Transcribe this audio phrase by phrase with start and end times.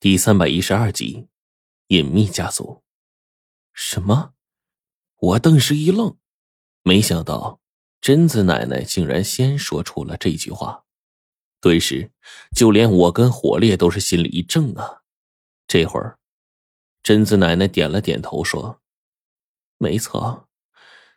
[0.00, 1.26] 第三百一十二集，
[1.88, 2.84] 隐秘家族。
[3.72, 4.32] 什么？
[5.16, 6.16] 我顿时一愣，
[6.84, 7.60] 没想到
[8.00, 10.84] 贞子奶奶竟然先说出了这句话。
[11.60, 12.12] 顿时，
[12.54, 15.02] 就连我跟火烈都是心里一怔啊。
[15.66, 16.20] 这会儿，
[17.02, 18.80] 贞子奶奶点了点头，说
[19.78, 20.48] ：“没错，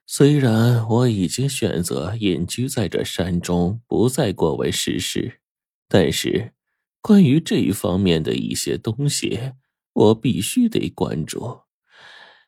[0.08, 5.40] 虽然我已经选择隐居在这山中，不再过问世事，
[5.88, 6.56] 但是……”
[7.02, 9.54] 关于这一方面的一些东西，
[9.94, 11.62] 我必须得关注，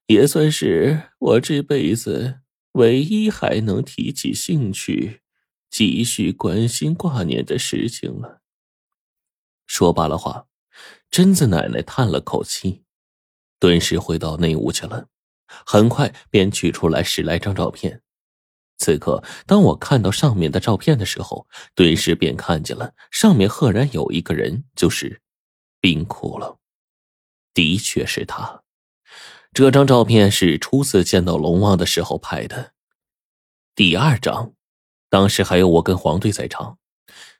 [0.05, 2.41] 也算是我这辈子
[2.73, 5.21] 唯一还能提起兴趣、
[5.69, 8.41] 继续关心挂念的事情了。
[9.65, 10.45] 说罢了话，
[11.09, 12.83] 贞子奶奶叹了口气，
[13.59, 15.07] 顿时回到内屋去了，
[15.47, 18.03] 很快便取出来十来张照片。
[18.83, 25.21] 此刻，当我看到上面的照片的时候，顿时便看见了上面赫然有一个人，就是
[25.79, 26.57] 冰窟窿。
[27.53, 28.61] 的确是他。
[29.53, 32.73] 这张照片是初次见到龙王的时候拍的。
[33.73, 34.51] 第二张，
[35.09, 36.77] 当时还有我跟黄队在场。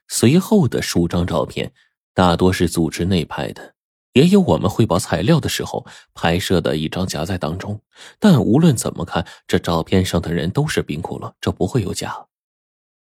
[0.08, 1.74] 随后的数张照片，
[2.14, 3.74] 大多是组织内拍的。
[4.14, 5.84] 也有我们汇报材料的时候
[6.14, 7.80] 拍摄的一张夹在当中，
[8.20, 12.26] 但无论怎么看，这照片上的人都是冰窟窿，这不会有假。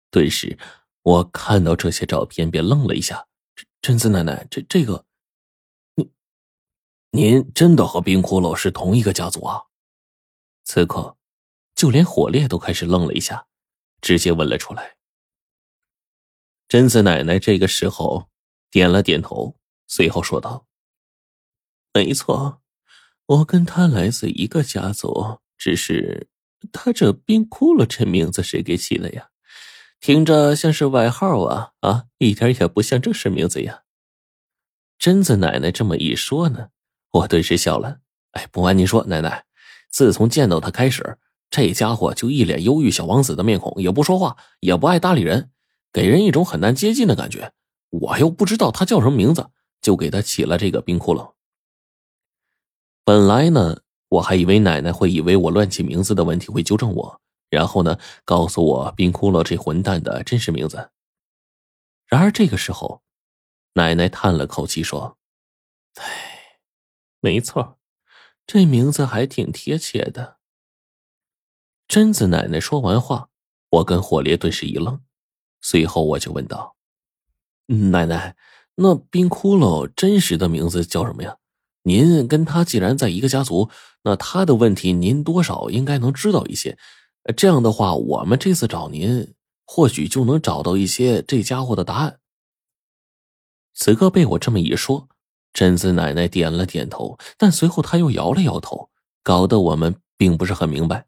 [0.09, 0.57] 顿时，
[1.03, 3.27] 我看到这些照片便愣了一下。
[3.81, 5.05] 贞子奶奶，这这个，
[5.93, 6.11] 您
[7.11, 9.61] 您真的和冰窟窿是同一个家族啊？
[10.63, 11.15] 此刻，
[11.75, 13.45] 就连火烈都开始愣了一下，
[14.01, 14.95] 直接问了出来。
[16.67, 18.27] 贞子奶奶这个时候
[18.71, 20.65] 点了点头，随后说道。
[21.95, 22.59] 没错，
[23.25, 26.27] 我跟他来自一个家族，只是
[26.73, 29.29] 他这冰窟窿这名字谁给起的呀？
[30.01, 33.83] 听着像是外号啊啊，一点也不像正式名字呀。
[34.99, 36.67] 贞子奶奶这么一说呢，
[37.11, 37.99] 我顿时笑了。
[38.31, 39.45] 哎，不瞒您说，奶奶，
[39.89, 41.17] 自从见到他开始，
[41.49, 45.49] 这家伙就一脸忧郁小王子的面孔，也不说话，也不爱搭理人，
[45.93, 47.53] 给人一种很难接近的感觉。
[47.89, 49.47] 我又不知道他叫什么名字，
[49.81, 51.34] 就给他起了这个冰窟窿。
[53.05, 57.21] 本来呢，我还以为奶奶会以为我乱起名字的问题会纠正我，
[57.51, 60.89] 然后呢，告诉我冰窟窿这混蛋的真实名字。
[62.07, 63.03] 然而这个时候，
[63.75, 65.19] 奶奶叹了口气说
[66.01, 66.57] ：“哎，
[67.19, 67.77] 没错，
[68.47, 70.37] 这名字还挺贴切的。”
[71.87, 73.29] 贞子奶奶说完话，
[73.69, 74.99] 我跟火烈顿时一愣，
[75.61, 76.75] 随后我就问道
[77.91, 78.35] ：“奶奶，
[78.77, 81.37] 那冰窟窿真实的名字叫什么呀？”
[81.87, 83.69] 您跟他既然在一个家族，
[84.01, 86.79] 那他的问题您多少应该能知道一些。
[87.37, 89.35] 这样的话，我们这次找您，
[89.65, 92.19] 或许就能找到一些这家伙的答案。
[93.75, 95.07] 此刻被我这么一说，
[95.53, 98.89] 贞子奶奶点了点头，但随后她又摇了摇头，
[99.21, 101.05] 搞得我们并不是很明白。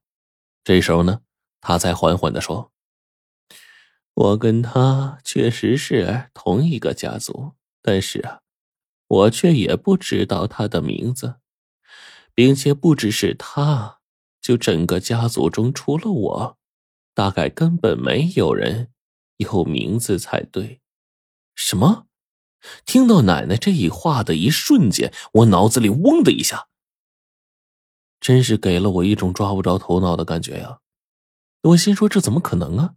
[0.63, 1.21] 这时候呢，
[1.59, 2.71] 她才缓缓的说
[4.13, 8.41] ：“我跟他确实是同一个家族，但是啊。”
[9.07, 11.35] 我却也不知道他的名字，
[12.33, 13.99] 并且不只是他，
[14.41, 16.57] 就整个家族中除了我，
[17.13, 18.91] 大概根本没有人
[19.37, 20.81] 有名字才对。
[21.55, 22.05] 什么？
[22.85, 26.67] 听到奶奶这一话的一瞬间，我脑子里嗡的一下，
[28.19, 30.79] 真是给了我一种抓不着头脑的感觉呀！
[31.61, 32.95] 我心说：这怎么可能啊？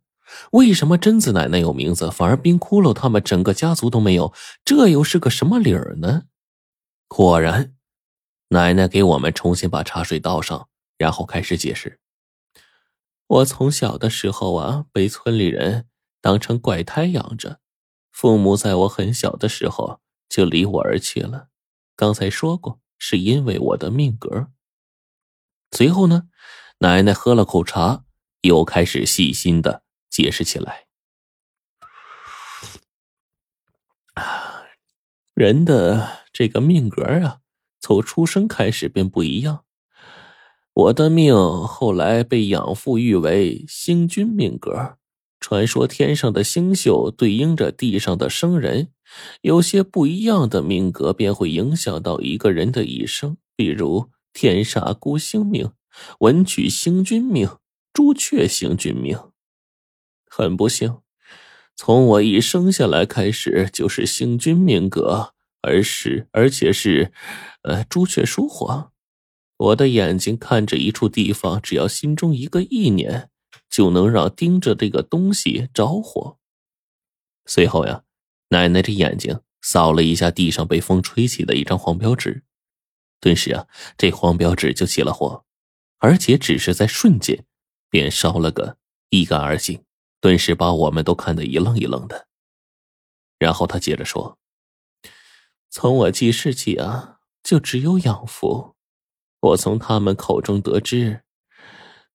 [0.52, 4.32] 为什么贞子奶奶有名字，反而冰窟窿他们整个家族都没有？
[4.64, 6.24] 这又是个什么理儿呢？
[7.08, 7.74] 果然，
[8.48, 10.68] 奶奶给我们重新把茶水倒上，
[10.98, 12.00] 然后开始解释：
[13.26, 15.86] 我从小的时候啊，被村里人
[16.20, 17.60] 当成怪胎养着，
[18.10, 21.48] 父母在我很小的时候就离我而去了。
[21.96, 24.48] 刚才说过，是因为我的命格。
[25.72, 26.24] 随后呢，
[26.78, 28.04] 奶奶喝了口茶，
[28.40, 29.84] 又开始细心的。
[30.10, 30.86] 解释起来，
[34.14, 34.64] 啊，
[35.34, 37.38] 人的这个命格啊，
[37.80, 39.64] 从出生开始便不一样。
[40.72, 44.96] 我的命后来被养父誉为星君命格，
[45.38, 48.92] 传说天上的星宿对应着地上的生人，
[49.42, 53.36] 有些不一样的命格便会影响到一个人的一生。
[53.56, 55.72] 比如天煞孤星命、
[56.20, 57.58] 文曲星君命、
[57.92, 59.29] 朱雀星君命。
[60.32, 60.98] 很不幸，
[61.74, 67.12] 从我一生下来开始就是星君命格，而是而且是，
[67.62, 68.92] 呃，朱雀属火。
[69.56, 73.28] 我的眼睛看着一处地方，只要心中一个意念，
[73.68, 76.38] 就能让盯着这个东西着火。
[77.44, 78.04] 随后呀，
[78.50, 82.44] 奶奶的眼睛扫了一下地上被风吹起的一张黄标纸，
[83.20, 83.66] 顿时啊，
[83.98, 85.44] 这黄标纸就起了火，
[85.98, 87.44] 而且只是在瞬间，
[87.90, 88.78] 便烧了个
[89.10, 89.82] 一干二净，
[90.20, 92.28] 顿时把我们都看得一愣一愣的。
[93.38, 94.38] 然后他接着说
[95.70, 98.76] ：“从我记事起啊，就只有养父。
[99.40, 101.22] 我从他们口中得知，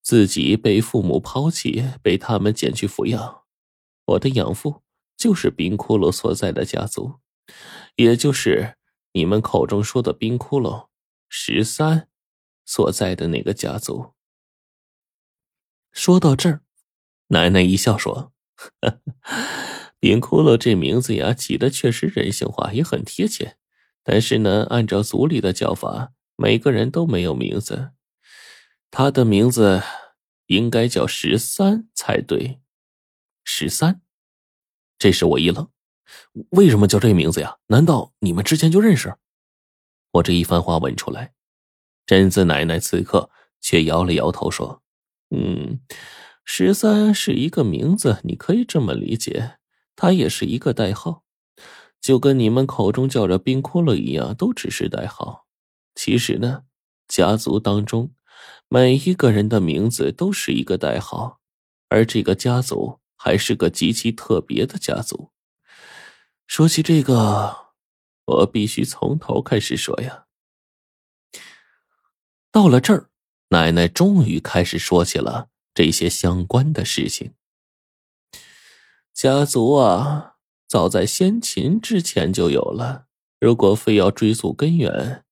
[0.00, 3.42] 自己被父母抛弃，被他们捡去抚养。
[4.04, 4.84] 我的养父
[5.16, 7.18] 就是冰窟窿所在的家族，
[7.96, 8.76] 也就是
[9.12, 10.86] 你们口中说的冰窟窿
[11.28, 12.08] 十三
[12.64, 14.14] 所在的那个家族。”
[15.90, 16.60] 说到这儿，
[17.28, 18.32] 奶奶一笑说。
[19.98, 23.56] 冰窟窿这名字呀，起的确实人性化，也很贴切。
[24.04, 27.90] 但是呢，按照族里的叫法，每个人都没有名字。
[28.90, 29.82] 他的名字
[30.46, 32.60] 应该叫十三才对。
[33.42, 34.00] 十三，
[34.98, 35.68] 这时我一愣，
[36.50, 37.56] 为什么叫这名字呀？
[37.66, 39.16] 难道你们之前就认识？
[40.12, 41.32] 我这一番话问出来，
[42.06, 43.30] 贞子奶奶此刻
[43.60, 44.82] 却摇了摇头说
[45.34, 45.80] ：“嗯，
[46.46, 49.58] 十三是一个名字，你可以这么理解。”
[49.98, 51.24] 他也是一个代号，
[52.02, 55.46] 就跟你们口中叫着冰窟窿一样，都只是代号。
[55.94, 56.64] 其实呢，
[57.08, 58.12] 家族当中
[58.68, 61.40] 每一个人的名字都是一个代号，
[61.88, 65.30] 而这个家族还是个极其特别的家族。
[66.46, 67.72] 说起这个，
[68.26, 70.26] 我必须从头开始说呀。
[72.52, 73.08] 到了这儿，
[73.48, 77.34] 奶奶终于开始说起了这些相关的事情。
[79.12, 80.36] 家族啊，
[80.66, 83.04] 早在先秦之前就有了。
[83.38, 85.22] 如果非要追溯根源，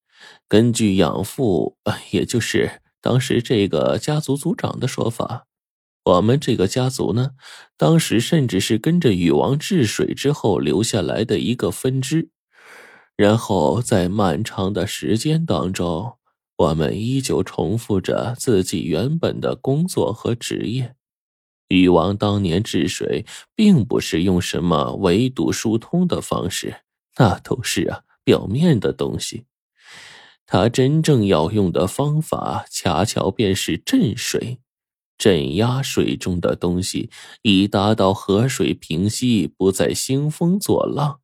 [0.46, 1.78] 根据养父，
[2.10, 5.46] 也就是当时这个家族族长的说法，
[6.04, 7.30] 我们这个家族呢，
[7.78, 12.28] 当时甚至是跟着禹王治水之后留下来的一个分支。
[13.16, 16.18] 然后在漫长的时间当中，
[16.64, 20.94] 我们依旧重复着自己原本的工作和职业。
[21.68, 26.82] 禹王当年治水，并不是用什么围堵疏通的方式，
[27.18, 29.44] 那都是啊表面的东西。
[30.46, 34.60] 他真正要用的方法，恰巧便是镇水，
[35.18, 37.10] 镇压水中的东西，
[37.42, 41.20] 以达到河水平息，不再兴风作浪。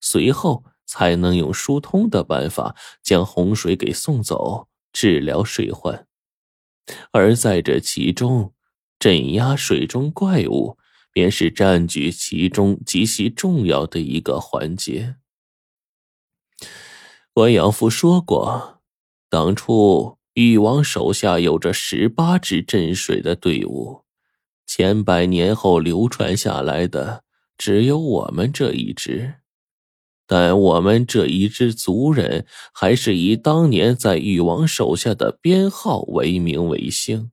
[0.00, 6.06] 随后才能用疏通的办法，将洪水给送走，治疗水患。
[7.10, 8.54] 而在这其中，
[8.98, 10.78] 镇压水中怪物，
[11.12, 15.16] 便是占据其中极其重要的一个环节。
[17.34, 18.80] 我养父说过，
[19.28, 24.06] 当初禹王手下有着十八支镇水的队伍，
[24.66, 27.22] 千百年后流传下来的
[27.58, 29.34] 只有我们这一支，
[30.26, 37.30] 但我们这一支族人还是以当年在禹王手下的编号为名为姓。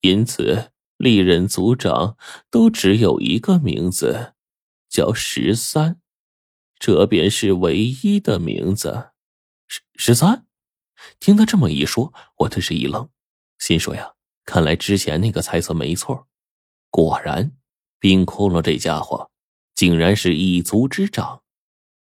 [0.00, 2.16] 因此，历任族长
[2.50, 4.32] 都只有一个名字，
[4.88, 6.00] 叫十三，
[6.78, 9.10] 这便是唯一的名字。
[9.68, 10.46] 十十三，
[11.20, 13.08] 听他这么一说，我顿时一愣，
[13.58, 14.14] 心说呀，
[14.44, 16.26] 看来之前那个猜测没错，
[16.90, 17.52] 果然，
[18.00, 19.30] 冰窟窿这家伙
[19.74, 21.42] 竟然是一族之长。